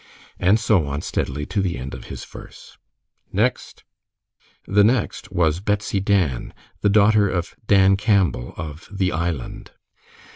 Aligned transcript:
And 0.39 0.59
so 0.59 0.87
on 0.87 1.01
steadily 1.03 1.45
to 1.45 1.61
the 1.61 1.77
end 1.77 1.93
of 1.93 2.05
his 2.05 2.25
verse. 2.25 2.75
"Next!" 3.31 3.83
The 4.65 4.83
next 4.83 5.31
was 5.31 5.59
"Betsy 5.59 5.99
Dan," 5.99 6.55
the 6.81 6.89
daughter 6.89 7.29
of 7.29 7.53
Dan 7.67 7.95
Campbell, 7.97 8.55
of 8.57 8.87
"The 8.91 9.11
Island." 9.11 9.73